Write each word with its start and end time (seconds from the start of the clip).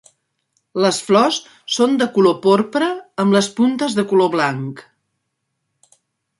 Les 0.85 1.01
flors 1.09 1.37
són 1.75 1.93
de 1.99 2.07
color 2.15 2.39
porpra 2.47 2.89
amb 3.25 3.37
les 3.39 3.53
puntes 3.61 4.01
de 4.01 4.09
color 4.15 4.35
blanc. 4.39 4.85